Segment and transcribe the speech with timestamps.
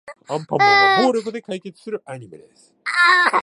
[0.27, 2.73] アンパンマンは暴力で解決するアニメです。